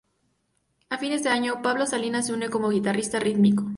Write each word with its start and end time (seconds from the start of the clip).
A 0.89 0.97
fines 0.97 1.21
de 1.21 1.29
año, 1.29 1.61
Pablo 1.61 1.85
Salinas 1.85 2.25
se 2.25 2.33
unió 2.33 2.49
como 2.49 2.69
guitarrista 2.69 3.19
rítmico. 3.19 3.65